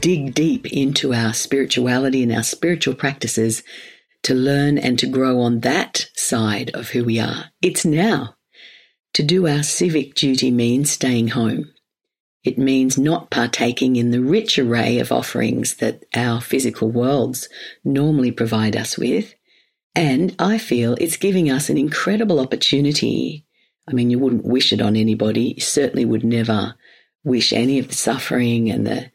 dig 0.00 0.34
deep 0.34 0.66
into 0.72 1.12
our 1.14 1.32
spirituality 1.32 2.22
and 2.22 2.32
our 2.32 2.42
spiritual 2.42 2.94
practices 2.94 3.62
to 4.22 4.34
learn 4.34 4.78
and 4.78 4.98
to 4.98 5.06
grow 5.06 5.40
on 5.40 5.60
that 5.60 6.08
side 6.16 6.70
of 6.74 6.90
who 6.90 7.04
we 7.04 7.18
are, 7.20 7.46
it's 7.62 7.84
now. 7.84 8.34
To 9.14 9.22
do 9.22 9.46
our 9.46 9.62
civic 9.62 10.14
duty 10.14 10.50
means 10.50 10.90
staying 10.90 11.28
home. 11.28 11.72
It 12.44 12.58
means 12.58 12.98
not 12.98 13.30
partaking 13.30 13.96
in 13.96 14.10
the 14.10 14.20
rich 14.20 14.58
array 14.58 14.98
of 14.98 15.10
offerings 15.10 15.76
that 15.76 16.04
our 16.14 16.40
physical 16.40 16.90
worlds 16.90 17.48
normally 17.84 18.30
provide 18.30 18.76
us 18.76 18.98
with. 18.98 19.34
And 19.94 20.34
I 20.38 20.58
feel 20.58 20.96
it's 21.00 21.16
giving 21.16 21.50
us 21.50 21.70
an 21.70 21.78
incredible 21.78 22.38
opportunity. 22.38 23.46
I 23.88 23.92
mean, 23.92 24.10
you 24.10 24.18
wouldn't 24.18 24.44
wish 24.44 24.72
it 24.72 24.82
on 24.82 24.96
anybody. 24.96 25.54
You 25.56 25.60
certainly 25.60 26.04
would 26.04 26.24
never 26.24 26.74
wish 27.24 27.52
any 27.52 27.78
of 27.78 27.88
the 27.88 27.94
suffering 27.94 28.70
and 28.70 28.86
the 28.86 29.10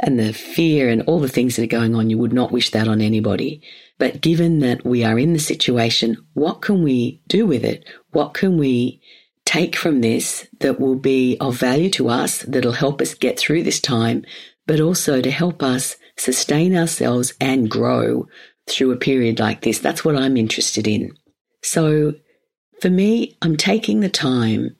and 0.00 0.18
the 0.18 0.32
fear 0.32 0.88
and 0.88 1.02
all 1.02 1.20
the 1.20 1.28
things 1.28 1.56
that 1.56 1.62
are 1.62 1.78
going 1.78 1.94
on. 1.94 2.10
You 2.10 2.18
would 2.18 2.32
not 2.32 2.52
wish 2.52 2.70
that 2.70 2.88
on 2.88 3.00
anybody. 3.00 3.62
But 3.98 4.20
given 4.20 4.60
that 4.60 4.84
we 4.84 5.04
are 5.04 5.18
in 5.18 5.34
the 5.34 5.38
situation, 5.38 6.16
what 6.32 6.62
can 6.62 6.82
we 6.82 7.22
do 7.28 7.46
with 7.46 7.64
it? 7.64 7.84
What 8.10 8.34
can 8.34 8.56
we 8.58 9.00
take 9.44 9.76
from 9.76 10.00
this 10.00 10.46
that 10.60 10.80
will 10.80 10.94
be 10.94 11.36
of 11.40 11.56
value 11.56 11.90
to 11.90 12.08
us, 12.08 12.42
that'll 12.42 12.72
help 12.72 13.00
us 13.02 13.14
get 13.14 13.38
through 13.38 13.62
this 13.62 13.80
time, 13.80 14.24
but 14.66 14.80
also 14.80 15.20
to 15.20 15.30
help 15.30 15.62
us 15.62 15.96
sustain 16.16 16.76
ourselves 16.76 17.34
and 17.40 17.70
grow 17.70 18.26
through 18.68 18.92
a 18.92 18.96
period 18.96 19.40
like 19.40 19.62
this. 19.62 19.78
That's 19.78 20.04
what 20.04 20.16
I'm 20.16 20.36
interested 20.36 20.86
in. 20.86 21.12
So 21.62 22.14
for 22.80 22.90
me, 22.90 23.36
I'm 23.42 23.56
taking 23.56 24.00
the 24.00 24.08
time 24.08 24.76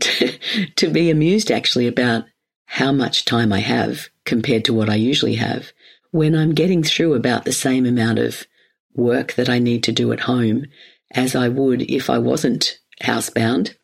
to, 0.00 0.38
to 0.76 0.88
be 0.88 1.10
amused 1.10 1.50
actually 1.50 1.88
about 1.88 2.24
how 2.66 2.92
much 2.92 3.24
time 3.24 3.52
I 3.52 3.58
have 3.58 4.08
compared 4.24 4.64
to 4.66 4.74
what 4.74 4.88
I 4.88 4.94
usually 4.94 5.36
have 5.36 5.72
when 6.10 6.34
I'm 6.34 6.52
getting 6.52 6.82
through 6.82 7.14
about 7.14 7.44
the 7.44 7.52
same 7.52 7.86
amount 7.86 8.18
of 8.18 8.46
work 8.94 9.34
that 9.34 9.48
I 9.48 9.58
need 9.58 9.82
to 9.84 9.92
do 9.92 10.12
at 10.12 10.20
home 10.20 10.66
as 11.10 11.34
I 11.34 11.48
would 11.48 11.82
if 11.82 12.10
I 12.10 12.18
wasn't 12.18 12.78
housebound. 13.02 13.74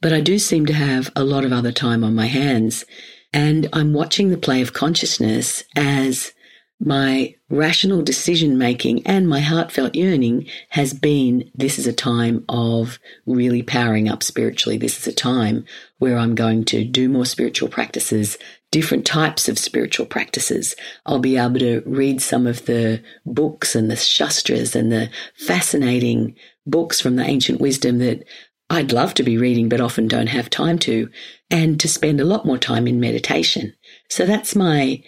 But 0.00 0.12
I 0.12 0.20
do 0.20 0.38
seem 0.38 0.66
to 0.66 0.72
have 0.72 1.10
a 1.14 1.24
lot 1.24 1.44
of 1.44 1.52
other 1.52 1.72
time 1.72 2.02
on 2.02 2.14
my 2.14 2.26
hands 2.26 2.84
and 3.32 3.68
I'm 3.72 3.92
watching 3.92 4.30
the 4.30 4.38
play 4.38 4.62
of 4.62 4.72
consciousness 4.72 5.64
as 5.76 6.32
my 6.80 7.34
rational 7.48 8.02
decision 8.02 8.58
making 8.58 9.06
and 9.06 9.28
my 9.28 9.40
heartfelt 9.40 9.94
yearning 9.94 10.46
has 10.70 10.92
been 10.92 11.50
this 11.54 11.78
is 11.78 11.86
a 11.86 11.92
time 11.92 12.44
of 12.48 12.98
really 13.26 13.62
powering 13.62 14.08
up 14.08 14.22
spiritually. 14.22 14.76
This 14.76 14.98
is 14.98 15.06
a 15.06 15.12
time 15.12 15.64
where 15.98 16.18
I'm 16.18 16.34
going 16.34 16.64
to 16.66 16.84
do 16.84 17.08
more 17.08 17.24
spiritual 17.24 17.68
practices, 17.68 18.36
different 18.70 19.06
types 19.06 19.48
of 19.48 19.58
spiritual 19.58 20.06
practices. 20.06 20.74
I'll 21.06 21.20
be 21.20 21.36
able 21.36 21.60
to 21.60 21.82
read 21.86 22.20
some 22.20 22.46
of 22.46 22.66
the 22.66 23.02
books 23.24 23.74
and 23.74 23.90
the 23.90 23.96
shastras 23.96 24.74
and 24.74 24.90
the 24.90 25.10
fascinating 25.36 26.34
books 26.66 27.00
from 27.00 27.16
the 27.16 27.24
ancient 27.24 27.60
wisdom 27.60 27.98
that 27.98 28.24
I'd 28.70 28.92
love 28.92 29.14
to 29.14 29.22
be 29.22 29.38
reading, 29.38 29.68
but 29.68 29.80
often 29.80 30.08
don't 30.08 30.26
have 30.28 30.50
time 30.50 30.78
to, 30.80 31.08
and 31.50 31.78
to 31.80 31.86
spend 31.86 32.20
a 32.20 32.24
lot 32.24 32.46
more 32.46 32.58
time 32.58 32.88
in 32.88 32.98
meditation. 32.98 33.74
So 34.08 34.26
that's 34.26 34.56
my 34.56 35.02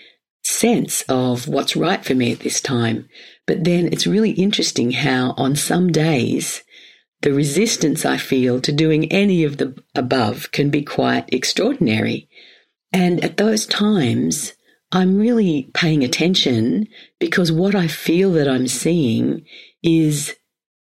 sense 0.47 1.03
of 1.09 1.49
what's 1.49 1.77
right 1.77 2.05
for 2.05 2.15
me 2.15 2.33
at 2.33 2.41
this 2.41 2.61
time. 2.61 3.09
But 3.47 3.65
then 3.65 3.89
it's 3.93 4.07
really 4.07 4.31
interesting 4.31 4.93
how 4.93 5.35
on 5.37 5.57
some 5.57 5.89
days, 5.89 6.63
the 7.23 7.33
resistance 7.33 8.05
I 8.05 8.17
feel 8.17 8.61
to 8.61 8.73
doing 8.73 9.11
any 9.11 9.43
of 9.45 9.57
the 9.57 9.77
above 9.95 10.53
can 10.53 10.71
be 10.71 10.83
quite 10.83 11.33
extraordinary. 11.33 12.29
And 12.93 13.23
at 13.25 13.37
those 13.37 13.67
times, 13.67 14.53
I'm 14.93 15.19
really 15.19 15.71
paying 15.75 16.05
attention 16.05 16.87
because 17.19 17.51
what 17.51 17.75
I 17.75 17.89
feel 17.89 18.33
that 18.33 18.49
I'm 18.49 18.69
seeing 18.69 19.45
is 19.83 20.35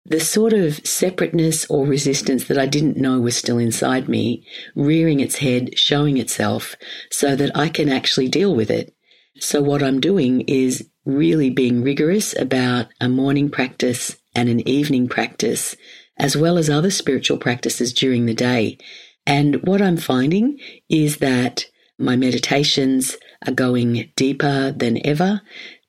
the 0.04 0.20
sort 0.20 0.52
of 0.52 0.86
separateness 0.86 1.64
or 1.70 1.86
resistance 1.86 2.44
that 2.44 2.58
I 2.58 2.66
didn't 2.66 2.98
know 2.98 3.20
was 3.20 3.36
still 3.36 3.56
inside 3.56 4.06
me, 4.08 4.46
rearing 4.74 5.20
its 5.20 5.38
head, 5.38 5.78
showing 5.78 6.18
itself, 6.18 6.76
so 7.10 7.34
that 7.36 7.56
I 7.56 7.70
can 7.70 7.88
actually 7.88 8.28
deal 8.28 8.54
with 8.54 8.70
it. 8.70 8.93
So, 9.38 9.60
what 9.60 9.82
I'm 9.82 10.00
doing 10.00 10.42
is 10.42 10.88
really 11.04 11.50
being 11.50 11.82
rigorous 11.82 12.38
about 12.38 12.86
a 13.00 13.08
morning 13.08 13.50
practice 13.50 14.16
and 14.34 14.48
an 14.48 14.66
evening 14.68 15.08
practice, 15.08 15.76
as 16.16 16.36
well 16.36 16.56
as 16.56 16.70
other 16.70 16.90
spiritual 16.90 17.38
practices 17.38 17.92
during 17.92 18.26
the 18.26 18.34
day. 18.34 18.78
And 19.26 19.66
what 19.66 19.82
I'm 19.82 19.96
finding 19.96 20.58
is 20.88 21.18
that 21.18 21.66
my 21.98 22.16
meditations 22.16 23.16
are 23.46 23.52
going 23.52 24.12
deeper 24.16 24.72
than 24.72 25.04
ever, 25.04 25.42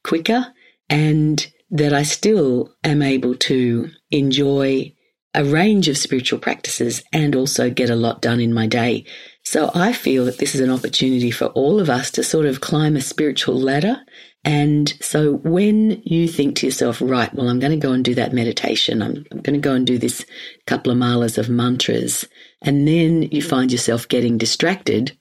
quicker, 0.03 0.53
and 0.89 1.45
that 1.69 1.93
I 1.93 2.03
still 2.03 2.73
am 2.83 3.01
able 3.01 3.35
to 3.35 3.89
enjoy 4.11 4.93
a 5.33 5.43
range 5.43 5.87
of 5.87 5.97
spiritual 5.97 6.39
practices 6.39 7.03
and 7.11 7.35
also 7.35 7.69
get 7.69 7.89
a 7.89 7.95
lot 7.95 8.21
done 8.21 8.39
in 8.39 8.53
my 8.53 8.67
day. 8.67 9.05
So 9.45 9.71
I 9.73 9.93
feel 9.93 10.25
that 10.25 10.39
this 10.39 10.55
is 10.55 10.61
an 10.61 10.69
opportunity 10.69 11.31
for 11.31 11.45
all 11.47 11.79
of 11.79 11.89
us 11.89 12.11
to 12.11 12.23
sort 12.23 12.45
of 12.45 12.61
climb 12.61 12.95
a 12.95 13.01
spiritual 13.01 13.59
ladder. 13.59 14.01
And 14.43 14.93
so 15.01 15.37
when 15.37 16.01
you 16.03 16.27
think 16.27 16.57
to 16.57 16.67
yourself, 16.67 16.99
right, 17.01 17.33
well, 17.33 17.47
I'm 17.47 17.59
going 17.59 17.71
to 17.71 17.87
go 17.87 17.93
and 17.93 18.03
do 18.03 18.15
that 18.15 18.33
meditation. 18.33 19.01
I'm, 19.01 19.25
I'm 19.31 19.41
going 19.41 19.59
to 19.59 19.59
go 19.59 19.73
and 19.73 19.87
do 19.87 19.97
this 19.97 20.25
couple 20.67 20.91
of 20.91 20.97
malas 20.97 21.37
of 21.37 21.47
mantras. 21.47 22.27
And 22.61 22.87
then 22.87 23.23
you 23.23 23.41
find 23.41 23.71
yourself 23.71 24.07
getting 24.07 24.37
distracted 24.37 25.17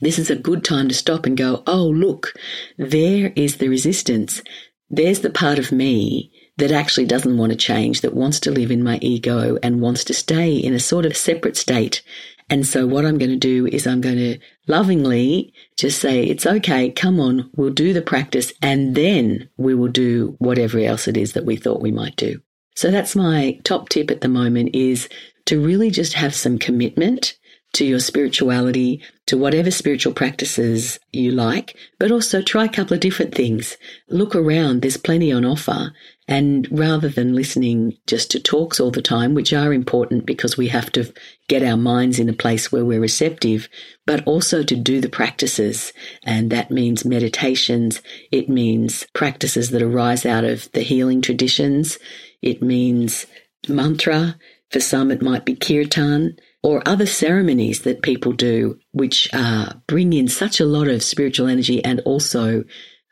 this 0.00 0.18
is 0.18 0.30
a 0.30 0.36
good 0.36 0.64
time 0.64 0.88
to 0.88 0.94
stop 0.94 1.26
and 1.26 1.36
go, 1.36 1.62
oh, 1.66 1.86
look, 1.86 2.32
there 2.76 3.32
is 3.34 3.56
the 3.56 3.68
resistance. 3.68 4.42
There's 4.88 5.20
the 5.20 5.30
part 5.30 5.58
of 5.58 5.72
me 5.72 6.30
that 6.56 6.70
actually 6.70 7.06
doesn't 7.06 7.36
want 7.36 7.50
to 7.50 7.58
change, 7.58 8.00
that 8.02 8.14
wants 8.14 8.38
to 8.40 8.52
live 8.52 8.70
in 8.70 8.82
my 8.82 8.98
ego 9.02 9.58
and 9.62 9.80
wants 9.80 10.04
to 10.04 10.14
stay 10.14 10.56
in 10.56 10.72
a 10.72 10.80
sort 10.80 11.04
of 11.04 11.16
separate 11.16 11.56
state. 11.56 12.02
And 12.50 12.66
so 12.66 12.86
what 12.86 13.04
I'm 13.04 13.18
going 13.18 13.30
to 13.30 13.36
do 13.36 13.66
is 13.66 13.86
I'm 13.86 14.00
going 14.00 14.16
to 14.16 14.38
lovingly 14.66 15.52
just 15.76 16.00
say, 16.00 16.24
it's 16.24 16.46
okay. 16.46 16.90
Come 16.90 17.20
on. 17.20 17.50
We'll 17.54 17.70
do 17.70 17.92
the 17.92 18.02
practice 18.02 18.52
and 18.62 18.94
then 18.94 19.48
we 19.56 19.74
will 19.74 19.88
do 19.88 20.34
whatever 20.38 20.78
else 20.78 21.06
it 21.08 21.16
is 21.16 21.34
that 21.34 21.44
we 21.44 21.56
thought 21.56 21.82
we 21.82 21.92
might 21.92 22.16
do. 22.16 22.40
So 22.74 22.90
that's 22.90 23.16
my 23.16 23.60
top 23.64 23.88
tip 23.88 24.10
at 24.10 24.20
the 24.20 24.28
moment 24.28 24.74
is 24.74 25.08
to 25.46 25.60
really 25.60 25.90
just 25.90 26.12
have 26.14 26.34
some 26.34 26.58
commitment 26.58 27.36
to 27.74 27.84
your 27.84 28.00
spirituality, 28.00 29.02
to 29.26 29.36
whatever 29.36 29.70
spiritual 29.70 30.12
practices 30.12 30.98
you 31.12 31.30
like, 31.30 31.76
but 31.98 32.10
also 32.10 32.40
try 32.40 32.64
a 32.64 32.68
couple 32.68 32.94
of 32.94 33.00
different 33.00 33.34
things. 33.34 33.76
Look 34.08 34.34
around, 34.34 34.80
there's 34.80 34.96
plenty 34.96 35.30
on 35.30 35.44
offer. 35.44 35.92
And 36.26 36.66
rather 36.70 37.08
than 37.08 37.34
listening 37.34 37.96
just 38.06 38.30
to 38.32 38.40
talks 38.40 38.80
all 38.80 38.90
the 38.90 39.02
time, 39.02 39.34
which 39.34 39.52
are 39.52 39.72
important 39.72 40.26
because 40.26 40.56
we 40.56 40.68
have 40.68 40.90
to 40.92 41.12
get 41.48 41.62
our 41.62 41.76
minds 41.76 42.18
in 42.18 42.28
a 42.28 42.34
place 42.34 42.72
where 42.72 42.84
we're 42.84 43.00
receptive, 43.00 43.68
but 44.06 44.26
also 44.26 44.62
to 44.62 44.76
do 44.76 45.00
the 45.00 45.08
practices. 45.08 45.92
And 46.24 46.50
that 46.50 46.70
means 46.70 47.04
meditations. 47.04 48.02
It 48.30 48.48
means 48.48 49.06
practices 49.14 49.70
that 49.70 49.82
arise 49.82 50.26
out 50.26 50.44
of 50.44 50.70
the 50.72 50.82
healing 50.82 51.22
traditions. 51.22 51.98
It 52.42 52.62
means 52.62 53.26
mantra. 53.68 54.36
For 54.70 54.80
some, 54.80 55.10
it 55.10 55.22
might 55.22 55.46
be 55.46 55.56
kirtan 55.56 56.36
or 56.62 56.82
other 56.86 57.06
ceremonies 57.06 57.82
that 57.82 58.02
people 58.02 58.32
do, 58.32 58.78
which 58.92 59.28
uh, 59.32 59.72
bring 59.86 60.12
in 60.12 60.28
such 60.28 60.60
a 60.60 60.66
lot 60.66 60.88
of 60.88 61.02
spiritual 61.02 61.46
energy 61.46 61.84
and 61.84 62.00
also 62.00 62.64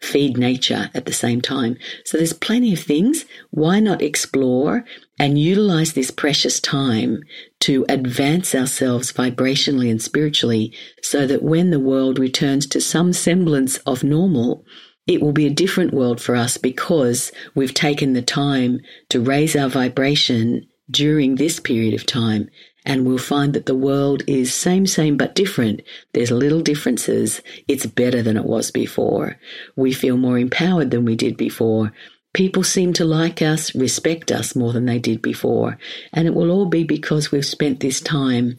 feed 0.03 0.37
nature 0.37 0.91
at 0.95 1.07
the 1.07 1.13
same 1.13 1.41
time. 1.41 1.77
So 2.05 2.19
there's 2.19 2.33
plenty 2.33 2.73
of 2.73 2.81
things. 2.81 3.25
Why 3.51 3.81
not 3.81 4.03
explore 4.03 4.85
and 5.19 5.39
utilize 5.39 5.95
this 5.95 6.11
precious 6.11 6.61
time 6.61 7.21
to 7.61 7.87
advance 7.89 8.55
ourselves 8.55 9.13
vibrationally 9.13 9.91
and 9.91 10.03
spiritually 10.03 10.75
so 11.03 11.27
that 11.27 11.43
when 11.43 11.71
the 11.71 11.81
world 11.81 12.19
returns 12.19 12.67
to 12.67 12.81
some 12.81 13.13
semblance 13.13 13.79
of 13.79 14.05
normal, 14.05 14.65
it 15.07 15.23
will 15.23 15.33
be 15.33 15.47
a 15.47 15.51
different 15.51 15.95
world 15.95 16.21
for 16.21 16.37
us 16.37 16.59
because 16.59 17.33
we've 17.55 17.75
taken 17.75 18.13
the 18.13 18.23
time 18.23 18.81
to 19.09 19.21
raise 19.21 19.57
our 19.57 19.69
vibration 19.69 20.67
during 20.91 21.37
this 21.37 21.59
period 21.59 21.95
of 21.95 22.05
time 22.07 22.49
and 22.87 23.05
we'll 23.05 23.19
find 23.19 23.53
that 23.53 23.67
the 23.67 23.75
world 23.75 24.23
is 24.29 24.55
same, 24.55 24.87
same, 24.87 25.17
but 25.17 25.35
different. 25.35 25.83
There's 26.15 26.31
little 26.31 26.61
differences. 26.61 27.43
It's 27.67 27.85
better 27.85 28.23
than 28.23 28.37
it 28.37 28.45
was 28.45 28.71
before. 28.71 29.39
We 29.75 29.93
feel 29.93 30.17
more 30.17 30.39
empowered 30.39 30.93
than 30.93 31.05
we 31.05 31.17
did 31.17 31.37
before. 31.37 31.93
People 32.33 32.63
seem 32.63 32.93
to 32.95 33.05
like 33.05 33.43
us, 33.43 33.75
respect 33.75 34.31
us 34.31 34.55
more 34.55 34.73
than 34.73 34.87
they 34.87 35.01
did 35.01 35.21
before. 35.21 35.79
And 36.13 36.29
it 36.29 36.35
will 36.35 36.51
all 36.51 36.67
be 36.67 36.85
because 36.85 37.33
we've 37.33 37.45
spent 37.45 37.81
this 37.81 38.01
time 38.01 38.57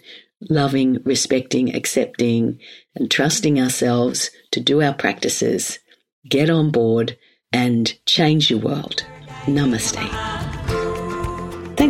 loving, 0.49 0.99
respecting, 1.05 1.73
accepting, 1.73 2.59
and 2.95 3.09
trusting 3.09 3.61
ourselves 3.61 4.29
to 4.51 4.59
do 4.59 4.81
our 4.81 4.93
practices, 4.93 5.79
get 6.27 6.49
on 6.49 6.69
board, 6.69 7.17
and 7.53 7.97
change 8.05 8.51
your 8.51 8.59
world. 8.59 9.05
Namaste. 9.45 10.36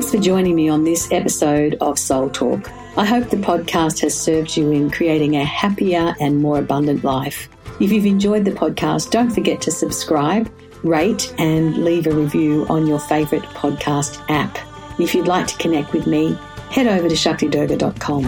Thanks 0.07 0.19
for 0.19 0.23
joining 0.23 0.55
me 0.55 0.69
on 0.69 0.85
this 0.85 1.11
episode 1.11 1.75
of 1.81 1.99
Soul 1.99 2.29
Talk. 2.29 2.71
I 2.95 3.03
hope 3.03 3.29
the 3.29 3.35
podcast 3.35 3.99
has 3.99 4.17
served 4.17 4.55
you 4.55 4.71
in 4.71 4.89
creating 4.89 5.35
a 5.35 5.43
happier 5.43 6.15
and 6.21 6.41
more 6.41 6.59
abundant 6.59 7.03
life. 7.03 7.49
If 7.81 7.91
you've 7.91 8.05
enjoyed 8.05 8.45
the 8.45 8.51
podcast, 8.51 9.11
don't 9.11 9.29
forget 9.29 9.59
to 9.63 9.69
subscribe, 9.69 10.49
rate, 10.81 11.35
and 11.37 11.83
leave 11.83 12.07
a 12.07 12.15
review 12.15 12.65
on 12.69 12.87
your 12.87 12.99
favourite 12.99 13.43
podcast 13.49 14.23
app. 14.29 14.57
If 14.97 15.13
you'd 15.13 15.27
like 15.27 15.47
to 15.47 15.57
connect 15.57 15.91
with 15.91 16.07
me, 16.07 16.39
head 16.69 16.87
over 16.87 17.09
to 17.09 17.15
shaktidurga.com. 17.15 18.23